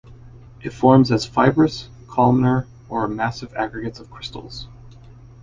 It 0.63 0.71
forms 0.71 1.11
as 1.11 1.27
fibrous, 1.27 1.87
columnar 2.07 2.65
or 2.89 3.07
massive 3.07 3.53
aggregates 3.53 3.99
of 3.99 4.09
crystals. 4.09 4.67